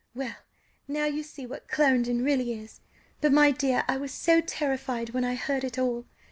[0.15, 0.33] Well!
[0.87, 2.81] now you see what Clarendon really is!
[3.21, 6.05] But, my dear, I was so terrified when I heard it all.